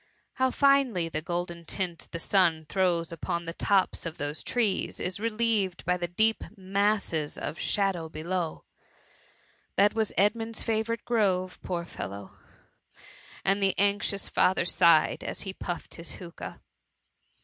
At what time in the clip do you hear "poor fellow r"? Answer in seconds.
11.61-12.37